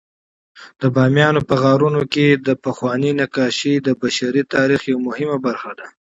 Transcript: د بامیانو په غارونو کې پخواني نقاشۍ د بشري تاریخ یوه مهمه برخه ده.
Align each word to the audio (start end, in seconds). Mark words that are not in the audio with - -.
د 0.81 0.83
بامیانو 0.95 1.41
په 1.49 1.55
غارونو 1.61 2.01
کې 2.13 2.25
پخواني 2.65 3.11
نقاشۍ 3.21 3.75
د 3.81 3.87
بشري 4.01 4.43
تاریخ 4.55 4.81
یوه 4.91 5.01
مهمه 5.07 5.37
برخه 5.45 5.71
ده. 5.79 5.87